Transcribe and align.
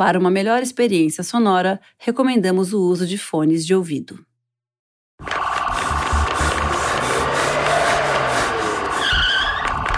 Para 0.00 0.18
uma 0.18 0.30
melhor 0.30 0.62
experiência 0.62 1.22
sonora, 1.22 1.78
recomendamos 1.98 2.72
o 2.72 2.80
uso 2.80 3.06
de 3.06 3.18
fones 3.18 3.66
de 3.66 3.74
ouvido. 3.74 4.18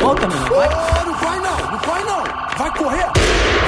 Volta, 0.00 0.26
menino. 0.26 0.46
Vai. 0.48 0.66
Ô, 0.66 1.06
não 1.06 1.14
vai 1.14 1.38
não, 1.38 1.70
não 1.70 1.78
vai 1.78 2.02
não. 2.02 2.24
Vai 2.58 2.76
correr. 2.76 3.06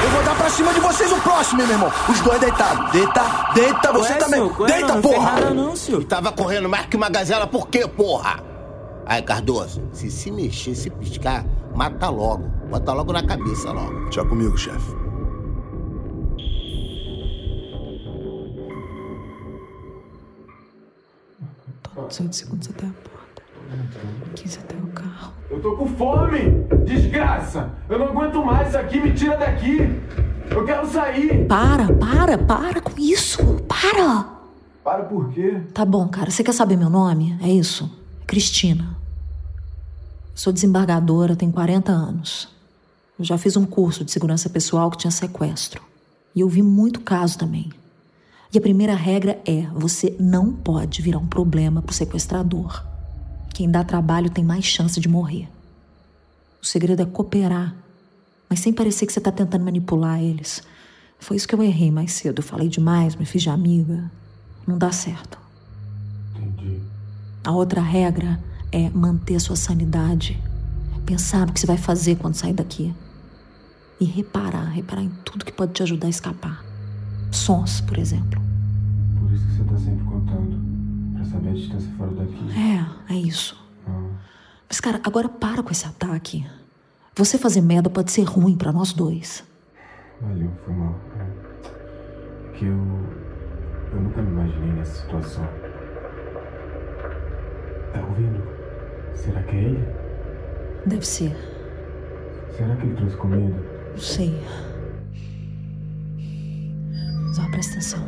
Eu 0.03 0.11
vou 0.11 0.25
dar 0.25 0.35
pra 0.35 0.51
cima 0.51 0.75
de 0.75 0.81
vocês 0.81 1.13
o 1.13 1.21
próximo, 1.21 1.61
hein, 1.61 1.69
meu 1.69 1.77
irmão. 1.77 1.93
Os 2.11 2.21
dois 2.21 2.41
deitados. 2.41 2.91
Deita, 2.91 3.53
deita, 3.55 3.93
você 3.93 4.13
Ué, 4.15 4.19
também. 4.19 4.41
Deita, 4.67 4.89
não, 4.89 4.95
não 4.97 5.03
porra. 5.03 5.31
nada 5.35 5.51
não, 5.55 5.77
senhor. 5.77 6.03
E 6.03 6.05
tava 6.05 6.33
correndo 6.33 6.69
mais 6.69 6.87
que 6.87 6.97
uma 6.97 7.11
gazela, 7.11 7.47
por 7.47 7.69
quê, 7.69 7.87
porra? 7.87 8.43
Aí, 9.07 9.23
Cardoso, 9.23 9.89
se 9.93 10.11
se 10.11 10.33
mexer, 10.33 10.75
se 10.75 10.91
piscar, 10.91 11.47
mata 11.77 12.09
logo. 12.09 12.49
Bota 12.69 12.93
logo 12.93 13.13
na 13.13 13.25
cabeça 13.25 13.71
logo. 13.71 14.11
Tchau 14.11 14.27
comigo, 14.27 14.59
chefe. 14.59 15.04
18 22.09 22.37
segundos 22.37 22.71
até 22.71 22.87
a 22.87 22.91
porta. 22.91 23.43
15 24.35 24.59
até 24.59 24.77
o 24.77 24.87
carro. 24.89 25.33
Eu 25.51 25.61
tô 25.61 25.77
com 25.77 25.87
fome! 25.87 26.65
Desgraça! 26.85 27.71
Eu 27.89 27.99
não 27.99 28.09
aguento 28.09 28.45
mais 28.45 28.69
isso 28.69 28.79
aqui, 28.79 29.01
me 29.01 29.13
tira 29.13 29.37
daqui! 29.37 29.79
Eu 30.51 30.65
quero 30.65 30.87
sair! 30.87 31.47
Para, 31.47 31.93
para, 31.95 32.39
para 32.39 32.81
com 32.81 32.99
isso! 32.99 33.39
Para! 33.69 34.35
Para 34.83 35.05
por 35.05 35.31
quê? 35.33 35.63
Tá 35.73 35.85
bom, 35.85 36.07
cara. 36.09 36.31
Você 36.31 36.45
quer 36.45 36.53
saber 36.53 36.77
meu 36.77 36.91
nome? 36.91 37.39
É 37.43 37.49
isso? 37.49 37.91
Cristina. 38.27 38.97
Sou 40.35 40.53
desembargadora, 40.53 41.35
tenho 41.35 41.53
40 41.53 41.91
anos. 41.91 42.49
Eu 43.19 43.25
já 43.25 43.39
fiz 43.39 43.57
um 43.57 43.65
curso 43.65 44.05
de 44.05 44.11
segurança 44.11 44.51
pessoal 44.51 44.91
que 44.91 44.99
tinha 44.99 45.11
sequestro. 45.11 45.81
E 46.35 46.41
eu 46.41 46.49
vi 46.49 46.63
muito 46.63 47.01
caso 47.01 47.39
também. 47.39 47.71
E 48.55 48.59
a 48.59 48.61
primeira 48.61 48.95
regra 48.95 49.43
é: 49.45 49.63
você 49.75 50.17
não 50.21 50.53
pode 50.53 51.03
virar 51.03 51.19
um 51.19 51.27
problema 51.27 51.83
pro 51.83 51.93
sequestrador. 51.93 52.85
Quem 53.53 53.69
dá 53.69 53.83
trabalho 53.83 54.31
tem 54.31 54.45
mais 54.45 54.65
chance 54.65 55.01
de 55.01 55.09
morrer. 55.09 55.49
O 56.63 56.67
segredo 56.67 57.03
é 57.03 57.05
cooperar, 57.05 57.75
mas 58.49 58.61
sem 58.61 58.73
parecer 58.73 59.07
que 59.07 59.13
você 59.13 59.21
tá 59.21 59.33
tentando 59.33 59.65
manipular 59.65 60.23
eles. 60.23 60.63
Foi 61.19 61.37
isso 61.37 61.49
que 61.49 61.55
eu 61.55 61.63
errei 61.65 61.91
mais 61.91 62.13
cedo. 62.13 62.39
Eu 62.39 62.45
falei 62.45 62.69
demais, 62.69 63.17
me 63.17 63.25
fiz 63.25 63.43
de 63.43 63.51
amiga. 63.51 64.09
Não 64.65 64.79
dá 64.79 64.93
certo. 64.93 65.37
Entendi. 66.37 66.81
A 67.43 67.51
outra 67.51 67.81
regra 67.81 68.39
é 68.71 68.89
manter 68.89 69.41
sua 69.41 69.57
sanidade. 69.57 70.41
Pensar 71.05 71.45
no 71.45 71.53
que 71.53 71.59
você 71.59 71.67
vai 71.67 71.77
fazer 71.77 72.17
quando 72.17 72.35
sair 72.35 72.53
daqui. 72.53 72.95
E 74.01 74.05
reparar, 74.05 74.67
reparar 74.67 75.03
em 75.03 75.11
tudo 75.25 75.45
que 75.45 75.53
pode 75.53 75.73
te 75.73 75.83
ajudar 75.83 76.07
a 76.07 76.11
escapar. 76.11 76.74
Sons, 77.35 77.81
por 77.81 77.99
exemplo. 77.99 78.41
Por 79.19 79.33
isso 79.33 79.47
que 79.47 79.53
você 79.55 79.65
tá 79.65 79.77
sempre 79.77 80.05
contando. 80.05 80.57
Pra 81.15 81.25
saber 81.25 81.51
a 81.51 81.53
distância 81.53 81.91
fora 81.97 82.11
daqui. 82.13 82.49
É, 83.09 83.13
é 83.15 83.17
isso. 83.17 83.57
Ah, 83.87 84.09
Mas, 84.69 84.81
cara, 84.81 85.01
agora 85.05 85.29
para 85.29 85.63
com 85.63 85.71
esse 85.71 85.87
ataque. 85.87 86.47
Você 87.17 87.39
fazer 87.39 87.61
merda 87.61 87.89
pode 87.91 88.11
ser 88.11 88.23
ruim 88.25 88.57
pra 88.57 88.73
nós 88.73 88.93
dois. 88.93 89.45
valeu, 90.21 90.51
foi 90.65 90.75
mal. 90.75 90.95
É 91.19 92.57
que 92.59 92.65
eu. 92.67 92.79
Eu 93.93 94.01
nunca 94.01 94.21
me 94.23 94.31
imaginei 94.31 94.73
nessa 94.73 95.03
situação. 95.03 95.45
Tá 97.93 98.01
ouvindo? 98.09 98.43
Será 99.15 99.43
que 99.45 99.57
é 99.57 99.61
ele? 99.63 99.89
Deve 100.87 101.07
ser. 101.07 101.37
Será 102.57 102.75
que 102.77 102.87
ele 102.87 102.97
trouxe 102.97 103.17
comida? 103.17 103.55
Não 103.93 103.99
sei. 103.99 104.41
Mas 107.37 107.45
ó, 107.45 107.51
presta 107.51 107.73
atenção. 107.73 108.01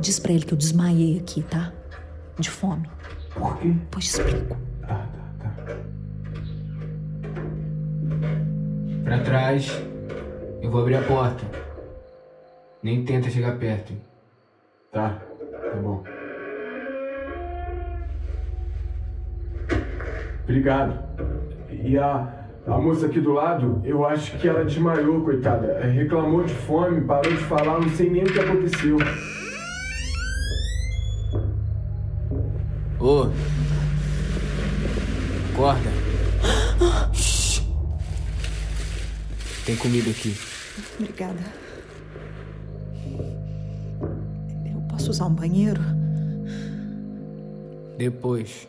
Diz 0.00 0.18
pra 0.18 0.32
ele 0.32 0.44
que 0.44 0.54
eu 0.54 0.58
desmaiei 0.58 1.18
aqui, 1.18 1.42
tá? 1.42 1.72
De 2.38 2.48
fome. 2.48 2.88
Por 3.34 3.58
quê? 3.58 3.68
Depois 3.68 4.04
te 4.06 4.20
explico. 4.20 4.56
Ah, 4.84 5.06
tá, 5.38 5.50
tá. 5.50 5.76
Pra 9.04 9.18
trás. 9.20 9.70
Eu 10.62 10.70
vou 10.70 10.80
abrir 10.80 10.96
a 10.96 11.02
porta. 11.02 11.44
Nem 12.82 13.04
tenta 13.04 13.28
chegar 13.28 13.58
perto. 13.58 13.92
Tá, 14.90 15.20
tá 15.50 15.76
bom. 15.82 16.02
Obrigado. 20.44 21.04
E 21.70 21.98
a, 21.98 22.45
a 22.66 22.78
moça 22.78 23.06
aqui 23.06 23.20
do 23.20 23.32
lado, 23.32 23.80
eu 23.84 24.04
acho 24.04 24.36
que 24.38 24.48
ela 24.48 24.64
desmaiou, 24.64 25.22
coitada. 25.22 25.80
Reclamou 25.84 26.42
de 26.42 26.52
fome, 26.52 27.02
parou 27.02 27.32
de 27.32 27.38
falar, 27.44 27.80
não 27.80 27.88
sei 27.90 28.10
nem 28.10 28.24
o 28.24 28.26
que 28.26 28.40
aconteceu. 28.40 28.96
Ô. 32.98 33.28
Acorda. 35.52 35.90
Tem 39.64 39.76
comida 39.76 40.10
aqui. 40.10 40.36
Obrigada. 40.98 41.40
Eu 44.64 44.80
posso 44.88 45.10
usar 45.10 45.26
um 45.26 45.34
banheiro? 45.34 45.80
Depois. 47.96 48.68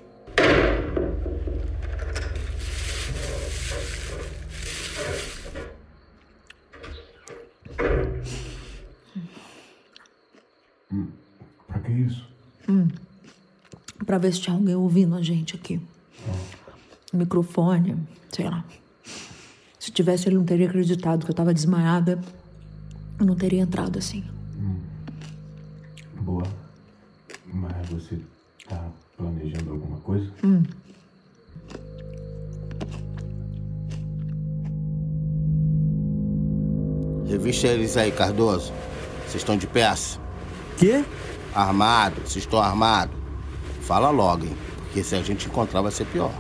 Pra 14.07 14.18
ver 14.18 14.34
se 14.34 14.40
tinha 14.40 14.56
alguém 14.56 14.73
ouvindo 14.73 15.16
a 15.16 15.22
gente 15.22 15.53
aqui. 15.53 15.81
Microfone, 17.12 17.97
sei 18.31 18.50
lá. 18.50 18.63
Se 19.78 19.91
tivesse, 19.91 20.29
ele 20.29 20.38
não 20.38 20.45
teria 20.45 20.66
acreditado 20.66 21.25
que 21.25 21.31
eu 21.31 21.35
tava 21.35 21.53
desmaiada. 21.53 22.17
Eu 23.19 23.25
não 23.25 23.35
teria 23.35 23.62
entrado 23.62 24.00
assim. 24.00 24.23
Boa. 26.22 26.47
Mas 27.53 27.90
você 27.90 28.17
tá 28.69 28.81
planejando 29.17 29.72
alguma 29.72 29.97
coisa? 29.97 30.31
Revista 37.28 37.67
eles 37.67 37.97
aí, 37.97 38.13
Cardoso. 38.13 38.72
Vocês 39.23 39.35
estão 39.35 39.57
de 39.57 39.67
peça? 39.67 40.17
Quê? 40.78 41.03
Armado? 41.53 42.22
Vocês 42.22 42.46
estão 42.46 42.62
armados? 42.62 43.16
Fala 43.87 44.09
logo, 44.09 44.43
hein? 44.43 44.57
Porque 44.83 45.01
se 45.01 45.15
a 45.15 45.23
gente 45.23 45.47
encontrar 45.47 45.81
vai 45.81 45.93
ser 45.93 46.05
pior. 46.07 46.33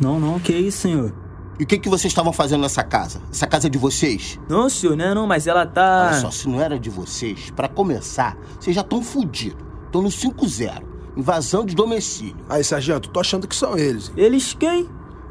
Não, 0.00 0.20
não, 0.20 0.38
que 0.38 0.52
isso, 0.52 0.82
senhor? 0.82 1.12
E 1.58 1.64
o 1.64 1.66
que, 1.66 1.76
que 1.76 1.88
vocês 1.88 2.12
estavam 2.12 2.32
fazendo 2.32 2.60
nessa 2.60 2.84
casa? 2.84 3.20
Essa 3.28 3.44
casa 3.44 3.66
é 3.66 3.70
de 3.70 3.76
vocês? 3.76 4.38
Não, 4.48 4.70
senhor, 4.70 4.96
né? 4.96 5.12
Não, 5.12 5.26
mas 5.26 5.48
ela 5.48 5.66
tá. 5.66 6.10
Olha 6.12 6.20
só, 6.20 6.30
se 6.30 6.48
não 6.48 6.60
era 6.60 6.78
de 6.78 6.88
vocês, 6.88 7.50
pra 7.50 7.68
começar, 7.68 8.38
vocês 8.58 8.76
já 8.76 8.82
estão 8.82 9.02
fudidos. 9.02 9.60
Estão 9.86 10.00
no 10.00 10.10
5-0. 10.10 10.80
Invasão 11.16 11.66
de 11.66 11.74
domicílio. 11.74 12.36
Aí, 12.48 12.62
sargento, 12.62 13.08
tô 13.10 13.18
achando 13.18 13.48
que 13.48 13.56
são 13.56 13.76
eles. 13.76 14.12
Eles 14.16 14.54
quem? 14.54 14.88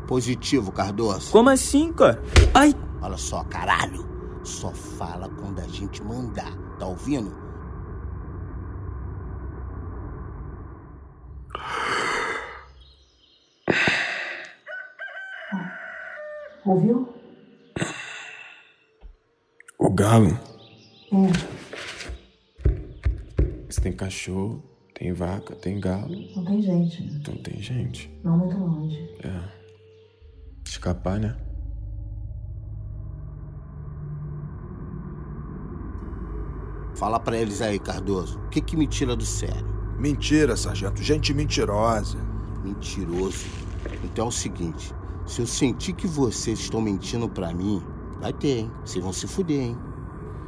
Positivo, 0.07 0.73
Cardoso. 0.73 1.31
Como 1.31 1.49
assim, 1.49 1.93
cara? 1.93 2.21
Ai! 2.53 2.75
Olha 3.01 3.17
só, 3.17 3.45
caralho. 3.45 4.05
Só 4.43 4.71
fala 4.71 5.29
quando 5.39 5.59
a 5.59 5.67
gente 5.69 6.03
mandar. 6.03 6.51
Tá 6.77 6.85
ouvindo? 6.85 7.33
Ouviu? 16.65 17.07
O 19.79 19.89
galo. 19.89 20.37
É, 21.11 21.31
Você 23.69 23.81
tem 23.81 23.91
cachorro, 23.93 24.63
tem 24.93 25.11
vaca, 25.13 25.55
tem 25.55 25.79
galo. 25.79 26.15
não 26.35 26.45
tem 26.45 26.61
gente. 26.61 27.03
Então 27.03 27.35
tem 27.37 27.61
gente. 27.61 28.11
Não 28.23 28.37
muito 28.37 28.57
longe. 28.57 28.97
É. 29.23 29.61
Escapar, 30.65 31.19
né? 31.19 31.35
Fala 36.95 37.19
pra 37.19 37.37
eles 37.37 37.61
aí, 37.61 37.79
Cardoso. 37.79 38.39
O 38.39 38.49
que 38.49 38.61
que 38.61 38.77
me 38.77 38.85
tira 38.87 39.15
do 39.15 39.25
sério? 39.25 39.65
Mentira, 39.97 40.55
sargento. 40.55 41.01
Gente 41.01 41.33
mentirosa. 41.33 42.17
Mentiroso. 42.63 43.45
Então 44.03 44.25
é 44.25 44.27
o 44.27 44.31
seguinte: 44.31 44.93
se 45.31 45.41
eu 45.41 45.47
sentir 45.47 45.93
que 45.93 46.05
vocês 46.05 46.59
estão 46.59 46.81
mentindo 46.81 47.29
pra 47.29 47.53
mim, 47.53 47.81
vai 48.19 48.33
ter, 48.33 48.59
hein? 48.59 48.71
Vocês 48.83 49.01
vão 49.01 49.13
se 49.13 49.25
fuder, 49.27 49.61
hein? 49.61 49.77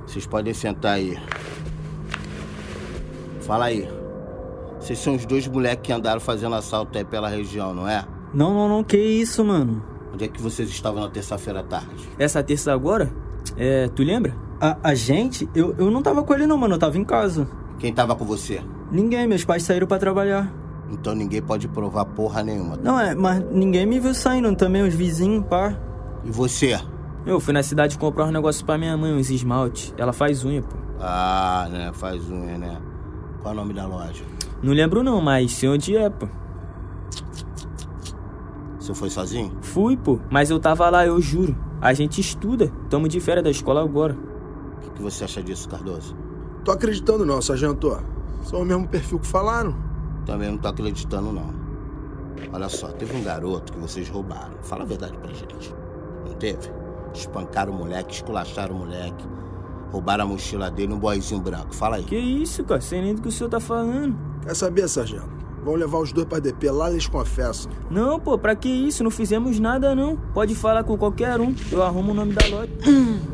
Vocês 0.05 0.27
podem 0.27 0.53
sentar 0.53 0.95
aí. 0.95 1.17
Fala 3.39 3.65
aí. 3.65 3.87
Vocês 4.77 4.99
são 4.99 5.15
os 5.15 5.25
dois 5.25 5.47
moleques 5.47 5.87
que 5.87 5.93
andaram 5.93 6.19
fazendo 6.19 6.53
assalto 6.55 6.97
aí 6.97 7.05
pela 7.05 7.29
região, 7.29 7.73
não 7.73 7.87
é? 7.87 8.05
Não, 8.33 8.53
não, 8.53 8.67
não, 8.67 8.83
que 8.83 8.97
isso, 8.97 9.45
mano? 9.45 9.81
Onde 10.13 10.25
é 10.25 10.27
que 10.27 10.41
vocês 10.41 10.67
estavam 10.67 11.01
na 11.01 11.09
terça-feira 11.09 11.61
à 11.61 11.63
tarde? 11.63 12.09
Essa 12.19 12.43
terça 12.43 12.73
agora? 12.73 13.09
É, 13.55 13.87
tu 13.87 14.03
lembra? 14.03 14.35
A, 14.59 14.89
a 14.89 14.93
gente? 14.93 15.47
Eu, 15.55 15.73
eu 15.77 15.89
não 15.89 16.01
tava 16.01 16.23
com 16.23 16.33
ele 16.33 16.45
não, 16.45 16.57
mano. 16.57 16.75
Eu 16.75 16.79
tava 16.79 16.97
em 16.97 17.05
casa. 17.05 17.47
Quem 17.79 17.93
tava 17.93 18.17
com 18.17 18.25
você? 18.25 18.61
Ninguém, 18.91 19.27
meus 19.27 19.45
pais 19.45 19.63
saíram 19.63 19.87
pra 19.87 19.97
trabalhar. 19.97 20.53
Então 20.89 21.15
ninguém 21.15 21.41
pode 21.41 21.67
provar 21.67 22.05
porra 22.05 22.43
nenhuma. 22.43 22.77
Não, 22.77 22.99
é, 22.99 23.15
mas 23.15 23.43
ninguém 23.51 23.85
me 23.85 23.99
viu 23.99 24.13
saindo 24.13 24.55
também, 24.55 24.81
os 24.81 24.93
vizinhos, 24.93 25.45
pá. 25.45 25.75
E 26.23 26.31
você? 26.31 26.79
Eu 27.25 27.39
fui 27.39 27.53
na 27.53 27.63
cidade 27.63 27.97
comprar 27.97 28.25
uns 28.25 28.33
negócios 28.33 28.61
pra 28.61 28.77
minha 28.77 28.95
mãe, 28.97 29.13
uns 29.13 29.29
esmalte. 29.29 29.93
Ela 29.97 30.13
faz 30.13 30.43
unha, 30.43 30.61
pô. 30.61 30.75
Ah, 30.99 31.67
né? 31.71 31.91
Faz 31.93 32.29
unha, 32.29 32.57
né? 32.57 32.81
Qual 33.41 33.53
é 33.53 33.57
o 33.57 33.59
nome 33.59 33.73
da 33.73 33.85
loja? 33.85 34.23
Não 34.61 34.73
lembro 34.73 35.03
não, 35.03 35.21
mas 35.21 35.51
sei 35.53 35.69
onde 35.69 35.95
é, 35.95 36.09
pô. 36.09 36.27
Você 38.77 38.93
foi 38.93 39.09
sozinho? 39.09 39.57
Fui, 39.61 39.95
pô. 39.95 40.19
Mas 40.29 40.49
eu 40.49 40.59
tava 40.59 40.89
lá, 40.89 41.05
eu 41.05 41.19
juro. 41.21 41.55
A 41.81 41.93
gente 41.93 42.19
estuda. 42.19 42.69
Tamo 42.89 43.07
de 43.07 43.19
férias 43.21 43.43
da 43.43 43.49
escola 43.49 43.81
agora. 43.81 44.13
O 44.13 44.81
que, 44.81 44.89
que 44.91 45.01
você 45.01 45.23
acha 45.23 45.41
disso, 45.41 45.69
Cardoso? 45.69 46.15
Tô 46.65 46.71
acreditando 46.71 47.25
não, 47.25 47.41
sargento. 47.41 47.97
São 48.43 48.61
o 48.61 48.65
mesmo 48.65 48.87
perfil 48.87 49.19
que 49.19 49.27
falaram. 49.27 49.75
Também 50.25 50.51
não 50.51 50.57
tô 50.57 50.67
acreditando, 50.67 51.31
não. 51.31 51.53
Olha 52.51 52.69
só, 52.69 52.87
teve 52.87 53.15
um 53.15 53.23
garoto 53.23 53.73
que 53.73 53.79
vocês 53.79 54.09
roubaram. 54.09 54.53
Fala 54.61 54.83
a 54.83 54.85
verdade 54.85 55.17
pra 55.17 55.33
gente. 55.33 55.73
Não 56.25 56.33
teve? 56.33 56.71
Espancaram 57.13 57.73
o 57.73 57.77
moleque, 57.77 58.13
esculacharam 58.13 58.75
o 58.75 58.79
moleque. 58.79 59.25
Roubaram 59.91 60.23
a 60.23 60.27
mochila 60.27 60.71
dele, 60.71 60.93
um 60.93 60.99
boizinho 60.99 61.41
branco. 61.41 61.73
Fala 61.73 61.97
aí. 61.97 62.03
Que 62.03 62.17
isso, 62.17 62.63
cara? 62.63 62.81
Sei 62.81 63.01
nem 63.01 63.13
do 63.13 63.21
que 63.21 63.27
o 63.27 63.31
senhor 63.31 63.49
tá 63.49 63.59
falando. 63.59 64.17
Quer 64.41 64.55
saber, 64.55 64.87
sargento? 64.87 65.29
Vão 65.63 65.75
levar 65.75 65.99
os 65.99 66.11
dois 66.11 66.27
pra 66.27 66.39
DP, 66.39 66.69
lá 66.71 66.91
eles 66.91 67.07
confessam. 67.07 67.71
Não, 67.89 68.19
pô, 68.19 68.37
pra 68.37 68.55
que 68.55 68.67
isso? 68.67 69.03
Não 69.03 69.11
fizemos 69.11 69.59
nada, 69.59 69.95
não. 69.95 70.17
Pode 70.33 70.55
falar 70.55 70.83
com 70.83 70.97
qualquer 70.97 71.39
um. 71.39 71.55
Eu 71.71 71.81
arrumo 71.81 72.11
o 72.11 72.15
nome 72.15 72.33
da 72.33 72.45
loja. 72.47 72.69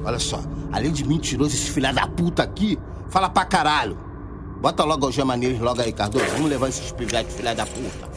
Olha 0.06 0.20
só, 0.20 0.40
além 0.72 0.92
de 0.92 1.08
mentiroso, 1.08 1.56
esse 1.56 1.72
filha 1.72 1.92
da 1.92 2.06
puta 2.06 2.44
aqui, 2.44 2.78
fala 3.10 3.30
pra 3.30 3.46
caralho. 3.46 3.98
Bota 4.60 4.84
logo 4.84 5.08
o 5.08 5.12
gema 5.12 5.38
neles 5.38 5.60
logo 5.62 5.82
aí, 5.82 5.94
Cardoso. 5.94 6.26
Vamos 6.34 6.50
levar 6.50 6.68
esses 6.68 6.92
pivetes, 6.92 7.34
filha 7.34 7.56
da 7.56 7.66
puta. 7.66 8.10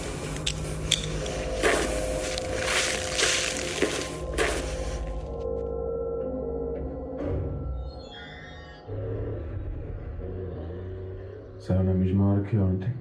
Saiu 11.61 11.85
na 11.85 11.95
mesma 11.95 12.33
hora 12.33 12.43
que 12.43 12.57
ontem. 12.57 12.93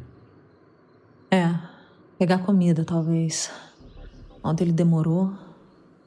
É, 1.32 1.52
pegar 2.20 2.40
comida, 2.46 2.86
talvez. 2.86 3.52
Ontem 4.44 4.66
ele 4.66 4.74
demorou. 4.74 5.34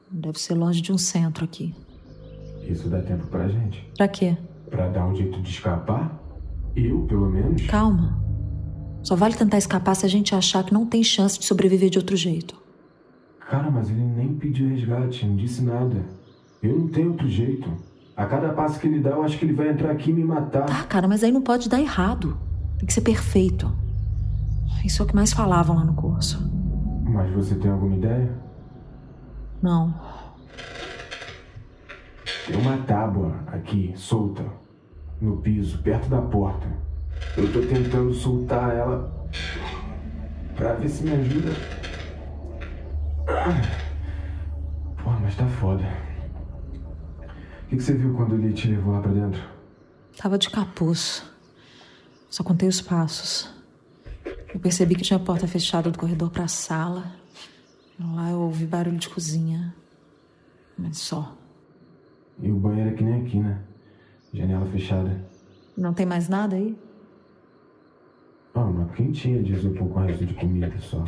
Deve 0.09 0.39
ser 0.39 0.53
longe 0.53 0.79
de 0.81 0.93
um 0.93 0.97
centro 0.97 1.43
aqui. 1.43 1.75
Isso 2.61 2.87
dá 2.87 3.01
tempo 3.01 3.27
pra 3.27 3.49
gente. 3.49 3.85
Pra 3.97 4.07
quê? 4.07 4.37
Pra 4.69 4.87
dar 4.87 5.05
um 5.05 5.13
jeito 5.13 5.41
de 5.41 5.49
escapar? 5.49 6.24
Eu, 6.75 7.01
pelo 7.01 7.29
menos? 7.29 7.65
Calma. 7.67 8.19
Só 9.01 9.15
vale 9.15 9.35
tentar 9.35 9.57
escapar 9.57 9.95
se 9.95 10.05
a 10.05 10.09
gente 10.09 10.33
achar 10.35 10.63
que 10.63 10.73
não 10.73 10.85
tem 10.85 11.03
chance 11.03 11.39
de 11.39 11.45
sobreviver 11.45 11.89
de 11.89 11.97
outro 11.97 12.15
jeito. 12.15 12.55
Cara, 13.49 13.69
mas 13.69 13.89
ele 13.89 14.03
nem 14.03 14.33
pediu 14.33 14.67
resgate, 14.67 15.25
não 15.25 15.35
disse 15.35 15.61
nada. 15.63 16.03
Eu 16.61 16.79
não 16.79 16.87
tenho 16.87 17.11
outro 17.11 17.27
jeito. 17.27 17.69
A 18.17 18.25
cada 18.25 18.49
passo 18.49 18.79
que 18.79 18.87
ele 18.87 18.99
dá, 18.99 19.11
eu 19.11 19.23
acho 19.23 19.37
que 19.37 19.45
ele 19.45 19.53
vai 19.53 19.69
entrar 19.69 19.91
aqui 19.91 20.09
e 20.09 20.13
me 20.13 20.23
matar. 20.23 20.65
Tá, 20.65 20.83
cara, 20.83 21.07
mas 21.07 21.23
aí 21.23 21.31
não 21.31 21.41
pode 21.41 21.69
dar 21.69 21.79
errado. 21.79 22.37
Tem 22.77 22.87
que 22.87 22.93
ser 22.93 23.01
perfeito. 23.01 23.71
Isso 24.83 25.01
é 25.01 25.05
o 25.05 25.07
que 25.07 25.15
mais 25.15 25.31
falavam 25.31 25.75
lá 25.75 25.83
no 25.83 25.93
curso. 25.93 26.39
Mas 27.03 27.31
você 27.33 27.55
tem 27.55 27.69
alguma 27.69 27.95
ideia? 27.95 28.35
Não. 29.61 29.93
Tem 32.47 32.59
uma 32.59 32.77
tábua 32.77 33.39
aqui, 33.47 33.93
solta, 33.95 34.43
no 35.21 35.37
piso, 35.37 35.81
perto 35.81 36.09
da 36.09 36.21
porta. 36.21 36.67
Eu 37.37 37.51
tô 37.51 37.61
tentando 37.61 38.13
soltar 38.13 38.75
ela 38.75 39.29
pra 40.55 40.73
ver 40.73 40.89
se 40.89 41.03
me 41.03 41.11
ajuda. 41.11 41.51
Porra, 45.03 45.19
mas 45.21 45.35
tá 45.35 45.45
foda. 45.47 45.83
O 47.63 47.67
que, 47.67 47.77
que 47.77 47.83
você 47.83 47.93
viu 47.93 48.13
quando 48.13 48.35
ele 48.35 48.53
te 48.53 48.67
levou 48.67 48.93
lá 48.93 49.01
pra 49.01 49.11
dentro? 49.11 49.41
Tava 50.17 50.37
de 50.37 50.49
capuz. 50.49 51.23
Só 52.29 52.43
contei 52.43 52.67
os 52.67 52.81
passos. 52.81 53.53
Eu 54.53 54.59
percebi 54.59 54.95
que 54.95 55.03
tinha 55.03 55.17
a 55.17 55.23
porta 55.23 55.47
fechada 55.47 55.91
do 55.91 55.97
corredor 55.97 56.29
pra 56.29 56.47
sala. 56.47 57.11
Lá 57.99 58.29
eu 58.29 58.41
ouvi 58.41 58.65
barulho 58.65 58.97
de 58.97 59.09
cozinha. 59.09 59.73
Mas 60.77 60.97
só. 60.97 61.35
E 62.39 62.51
o 62.51 62.55
banheiro 62.55 62.89
é 62.89 62.93
que 62.93 63.03
nem 63.03 63.21
aqui, 63.21 63.39
né? 63.39 63.61
Janela 64.35 64.65
fechada. 64.65 65.25
Não 65.77 65.93
tem 65.93 66.05
mais 66.05 66.27
nada 66.27 66.57
aí? 66.57 66.77
Ah, 68.53 68.65
uma 68.65 68.85
quentinha 68.87 69.41
de 69.41 69.53
isopor 69.53 69.87
com 69.87 69.99
resto 69.99 70.25
de 70.25 70.33
comida 70.33 70.73
só. 70.79 71.03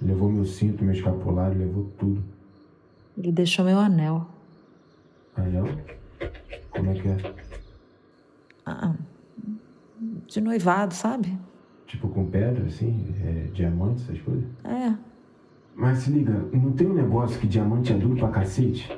Levou 0.00 0.30
meu 0.30 0.44
cinto, 0.44 0.84
meu 0.84 0.94
escapulário, 0.94 1.58
levou 1.58 1.84
tudo. 1.98 2.24
Ele 3.16 3.32
deixou 3.32 3.64
meu 3.64 3.78
anel. 3.78 4.26
Anel? 5.36 5.66
Como 6.70 6.90
é 6.90 6.94
que 6.94 7.08
é? 7.08 7.34
Ah, 8.64 8.94
de 10.26 10.40
noivado, 10.40 10.94
sabe? 10.94 11.38
Tipo 11.86 12.08
com 12.08 12.26
pedra, 12.26 12.64
assim? 12.66 13.14
É, 13.24 13.50
diamante, 13.52 14.02
essas 14.02 14.20
coisas? 14.20 14.44
É. 14.64 14.94
Mas 15.74 15.98
se 15.98 16.10
liga, 16.10 16.32
não 16.52 16.72
tem 16.72 16.86
um 16.86 16.94
negócio 16.94 17.38
que 17.40 17.46
diamante 17.46 17.92
é 17.92 17.96
duro 17.96 18.16
pra 18.16 18.28
cacete? 18.28 18.88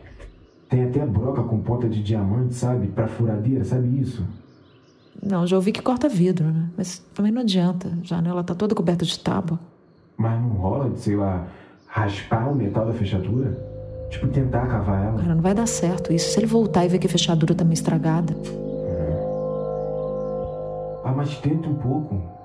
Tem 0.70 0.84
até 0.84 1.04
broca 1.04 1.42
com 1.42 1.58
ponta 1.58 1.88
de 1.88 2.00
diamante, 2.00 2.54
sabe? 2.54 2.86
Pra 2.86 3.08
furadeira, 3.08 3.64
sabe 3.64 4.00
isso? 4.00 4.24
Não, 5.20 5.44
já 5.44 5.56
ouvi 5.56 5.72
que 5.72 5.82
corta 5.82 6.08
vidro, 6.08 6.46
né? 6.46 6.70
Mas 6.78 7.00
também 7.12 7.32
não 7.32 7.42
adianta. 7.42 7.88
A 7.88 8.04
janela 8.06 8.44
tá 8.44 8.54
toda 8.54 8.72
coberta 8.72 9.04
de 9.04 9.18
tábua. 9.18 9.58
Mas 10.16 10.40
não 10.40 10.50
rola 10.50 10.88
de, 10.90 11.00
sei 11.00 11.16
lá, 11.16 11.44
raspar 11.88 12.52
o 12.52 12.54
metal 12.54 12.86
da 12.86 12.92
fechadura? 12.92 13.58
Tipo, 14.10 14.28
tentar 14.28 14.66
cavar 14.68 15.06
ela? 15.06 15.18
Cara, 15.18 15.34
não 15.34 15.42
vai 15.42 15.54
dar 15.54 15.66
certo 15.66 16.12
isso. 16.12 16.30
Se 16.30 16.38
ele 16.38 16.46
voltar 16.46 16.84
e 16.84 16.88
ver 16.88 16.98
que 16.98 17.06
a 17.08 17.10
fechadura 17.10 17.52
tá 17.52 17.64
meio 17.64 17.74
estragada. 17.74 18.34
Ah, 21.04 21.12
mas 21.16 21.36
tenta 21.38 21.68
um 21.68 21.74
pouco. 21.74 22.40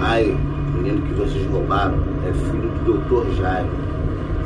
Aí, 0.00 0.30
o 0.30 1.17
que 1.28 1.38
vocês 1.38 1.50
roubaram 1.50 1.98
é 2.26 2.32
filho 2.32 2.70
do 2.84 2.98
Dr. 2.98 3.34
Jairo. 3.36 3.68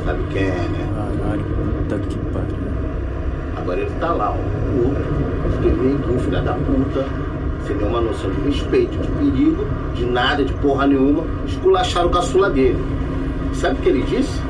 Sabe 0.05 0.23
quem 0.31 0.43
é, 0.43 0.67
né? 0.69 0.89
Caralho, 0.95 1.43
puta 1.43 1.99
que 1.99 2.17
pariu. 2.31 2.55
Agora 3.55 3.79
ele 3.79 3.91
tá 3.99 4.11
lá, 4.11 4.31
ó, 4.31 4.35
puto, 4.35 5.01
esquerdo, 5.53 6.19
filha 6.19 6.41
da 6.41 6.53
puta, 6.53 7.05
sem 7.65 7.77
nenhuma 7.77 8.01
noção 8.01 8.29
de 8.31 8.41
respeito, 8.41 8.97
de 8.97 9.07
perigo, 9.07 9.65
de 9.95 10.05
nada, 10.05 10.43
de 10.43 10.53
porra 10.55 10.87
nenhuma, 10.87 11.23
esculacharam 11.45 12.07
o 12.07 12.11
caçula 12.11 12.49
dele. 12.49 12.83
Sabe 13.53 13.75
o 13.75 13.81
que 13.81 13.89
ele 13.89 14.03
disse? 14.03 14.41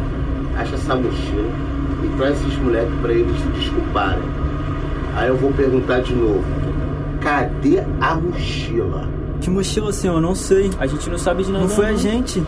Acha 0.58 0.75
essa 0.75 0.96
mochila 0.96 1.50
e 2.04 2.18
traz 2.18 2.40
esses 2.42 2.58
moleques 2.58 2.94
pra 3.02 3.13
eles 3.13 3.40
se 3.40 3.48
desculparem. 3.50 4.24
Aí 5.16 5.28
eu 5.28 5.38
vou 5.38 5.52
perguntar 5.52 6.02
de 6.02 6.16
novo, 6.16 6.44
cadê 7.22 7.84
a 8.02 8.16
mochila? 8.16 9.08
Que 9.43 9.50
mochila, 9.50 9.91
senhor? 9.91 10.21
Não 10.21 10.33
sei. 10.33 10.71
A 10.79 10.88
gente 10.88 11.09
não 11.09 11.17
sabe 11.17 11.43
de 11.43 11.51
nada. 11.51 11.65
Não 11.65 11.69
foi 11.69 11.88
a 11.88 11.93
gente. 11.95 12.39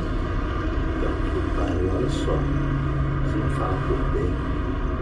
Pariu, 1.56 1.92
olha 1.94 2.10
só. 2.10 2.38
Se 3.32 3.38
não 3.38 3.50
fala 3.52 3.78
por 3.88 3.98
bem, 4.14 4.34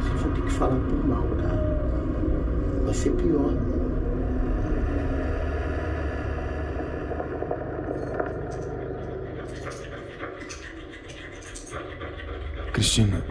vocês 0.01 0.21
vão 0.23 0.31
ter 0.33 0.41
que 0.41 0.51
falar 0.51 0.75
por 0.75 1.07
mal, 1.07 1.23
cara. 1.39 2.81
Vai 2.85 2.93
ser 2.95 3.11
pior. 3.11 3.53
Cristina, 12.73 13.23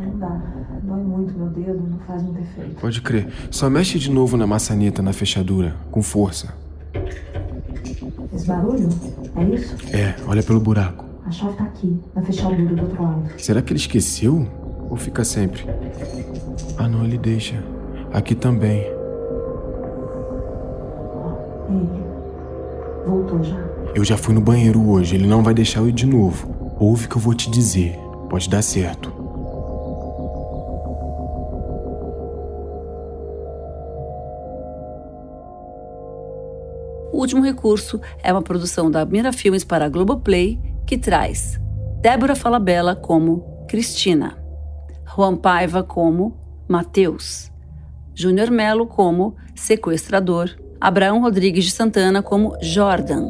Não 0.00 0.18
dá. 0.18 0.42
Dói 0.82 1.02
muito 1.02 1.34
meu 1.34 1.48
dedo, 1.48 1.86
não 1.88 1.98
faz 2.06 2.22
muito 2.22 2.40
efeito. 2.40 2.80
pode 2.80 3.00
crer. 3.02 3.28
Só 3.50 3.68
mexe 3.68 3.98
de 3.98 4.10
novo 4.10 4.36
na 4.36 4.46
maçaneta, 4.46 5.02
na 5.02 5.12
fechadura, 5.12 5.76
com 5.90 6.02
força. 6.02 6.61
Esse 8.42 8.48
barulho? 8.48 8.88
É 9.36 9.44
isso? 9.44 9.76
É, 9.96 10.16
olha 10.26 10.42
pelo 10.42 10.58
buraco. 10.58 11.04
A 11.24 11.30
chave 11.30 11.56
tá 11.56 11.62
aqui, 11.62 11.96
na 12.12 12.22
fechadura 12.22 12.74
do 12.74 12.82
outro 12.82 13.00
lado. 13.00 13.22
Será 13.38 13.62
que 13.62 13.72
ele 13.72 13.78
esqueceu? 13.78 14.48
Ou 14.90 14.96
fica 14.96 15.22
sempre? 15.22 15.64
Ah, 16.76 16.88
não, 16.88 17.04
ele 17.04 17.16
deixa. 17.16 17.62
Aqui 18.12 18.34
também. 18.34 18.80
Ele. 21.68 22.02
Voltou 23.06 23.44
já. 23.44 23.56
Eu 23.94 24.04
já 24.04 24.16
fui 24.16 24.34
no 24.34 24.40
banheiro 24.40 24.88
hoje, 24.88 25.14
ele 25.14 25.28
não 25.28 25.40
vai 25.40 25.54
deixar 25.54 25.78
eu 25.78 25.88
ir 25.88 25.92
de 25.92 26.06
novo. 26.06 26.74
Ouve 26.80 27.06
o 27.06 27.08
que 27.08 27.16
eu 27.16 27.20
vou 27.20 27.34
te 27.34 27.48
dizer, 27.48 27.96
pode 28.28 28.50
dar 28.50 28.62
certo. 28.62 29.21
Último 37.22 37.42
recurso 37.42 38.00
é 38.22 38.32
uma 38.32 38.42
produção 38.42 38.90
da 38.90 39.04
Mira 39.04 39.32
Filmes 39.32 39.64
para 39.64 39.86
a 39.86 39.88
Globoplay 39.88 40.60
que 40.84 40.98
traz 40.98 41.58
Débora 42.00 42.34
Falabella 42.34 42.96
como 42.96 43.64
Cristina, 43.68 44.36
Juan 45.06 45.36
Paiva 45.36 45.84
como 45.84 46.36
Mateus, 46.68 47.50
Júnior 48.12 48.50
Melo 48.50 48.86
como 48.86 49.36
sequestrador, 49.54 50.50
Abraão 50.80 51.20
Rodrigues 51.22 51.64
de 51.64 51.70
Santana 51.70 52.22
como 52.22 52.56
Jordan, 52.60 53.24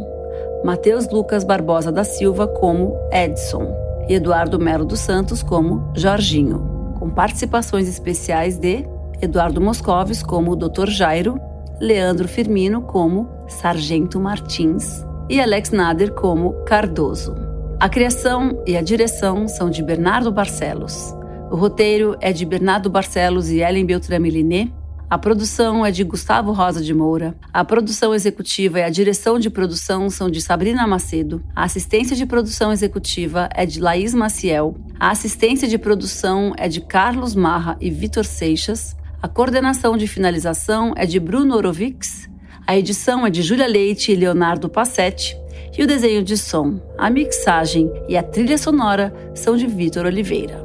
Mateus 0.64 1.08
Lucas 1.10 1.44
Barbosa 1.44 1.92
da 1.92 2.02
Silva 2.02 2.48
como 2.48 2.96
Edson 3.12 3.76
e 4.08 4.14
Eduardo 4.14 4.58
Melo 4.58 4.86
dos 4.86 5.00
Santos 5.00 5.42
como 5.42 5.92
Jorginho, 5.94 6.94
com 6.98 7.10
participações 7.10 7.86
especiais 7.86 8.56
de 8.56 8.88
Eduardo 9.20 9.60
Moscovis 9.60 10.22
como 10.22 10.56
Dr. 10.56 10.88
Jairo, 10.88 11.38
Leandro 11.78 12.26
Firmino 12.26 12.82
como 12.82 13.28
Sargento 13.52 14.18
Martins 14.18 15.04
e 15.28 15.40
Alex 15.40 15.70
Nader 15.70 16.12
como 16.12 16.52
Cardoso. 16.64 17.34
A 17.78 17.88
criação 17.88 18.62
e 18.66 18.76
a 18.76 18.82
direção 18.82 19.46
são 19.48 19.68
de 19.68 19.82
Bernardo 19.82 20.30
Barcelos. 20.30 21.14
O 21.50 21.56
roteiro 21.56 22.16
é 22.20 22.32
de 22.32 22.44
Bernardo 22.44 22.88
Barcelos 22.88 23.50
e 23.50 23.60
Ellen 23.60 23.84
Beltrame 23.84 24.30
Liné. 24.30 24.70
A 25.10 25.18
produção 25.18 25.84
é 25.84 25.90
de 25.90 26.02
Gustavo 26.02 26.52
Rosa 26.52 26.82
de 26.82 26.94
Moura. 26.94 27.36
A 27.52 27.62
produção 27.64 28.14
executiva 28.14 28.78
e 28.78 28.82
a 28.82 28.88
direção 28.88 29.38
de 29.38 29.50
produção 29.50 30.08
são 30.08 30.30
de 30.30 30.40
Sabrina 30.40 30.86
Macedo. 30.86 31.42
A 31.54 31.64
assistência 31.64 32.16
de 32.16 32.24
produção 32.24 32.72
executiva 32.72 33.48
é 33.54 33.66
de 33.66 33.80
Laís 33.80 34.14
Maciel. 34.14 34.74
A 34.98 35.10
assistência 35.10 35.68
de 35.68 35.76
produção 35.76 36.54
é 36.56 36.68
de 36.68 36.80
Carlos 36.80 37.34
Marra 37.34 37.76
e 37.80 37.90
Vitor 37.90 38.24
Seixas. 38.24 38.96
A 39.20 39.28
coordenação 39.28 39.96
de 39.96 40.06
finalização 40.06 40.94
é 40.96 41.04
de 41.04 41.20
Bruno 41.20 41.54
Orovics. 41.56 42.31
A 42.64 42.76
edição 42.76 43.26
é 43.26 43.30
de 43.30 43.42
Júlia 43.42 43.66
Leite 43.66 44.12
e 44.12 44.14
Leonardo 44.14 44.68
Passetti. 44.68 45.36
E 45.76 45.82
o 45.82 45.86
desenho 45.86 46.22
de 46.22 46.36
som, 46.36 46.80
a 46.96 47.10
mixagem 47.10 47.90
e 48.08 48.16
a 48.16 48.22
trilha 48.22 48.56
sonora 48.56 49.12
são 49.34 49.56
de 49.56 49.66
Vitor 49.66 50.06
Oliveira. 50.06 50.62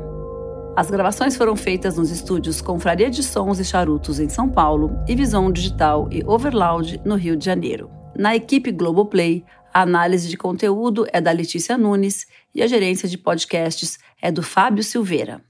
As 0.75 0.91
gravações 0.91 1.35
foram 1.35 1.55
feitas 1.55 1.97
nos 1.97 2.11
estúdios 2.11 2.61
Confraria 2.61 3.09
de 3.09 3.23
Sons 3.23 3.59
e 3.59 3.65
Charutos 3.65 4.19
em 4.19 4.29
São 4.29 4.47
Paulo 4.47 4.91
e 5.07 5.15
Visão 5.15 5.51
Digital 5.51 6.07
e 6.11 6.23
Overloud 6.23 7.01
no 7.03 7.15
Rio 7.15 7.35
de 7.35 7.45
Janeiro. 7.45 7.89
Na 8.15 8.35
equipe 8.35 8.71
Globoplay, 8.71 9.43
a 9.73 9.81
análise 9.81 10.29
de 10.29 10.37
conteúdo 10.37 11.07
é 11.11 11.19
da 11.19 11.31
Letícia 11.31 11.77
Nunes 11.77 12.27
e 12.53 12.61
a 12.61 12.67
gerência 12.67 13.09
de 13.09 13.17
podcasts 13.17 13.97
é 14.21 14.31
do 14.31 14.43
Fábio 14.43 14.83
Silveira. 14.83 15.41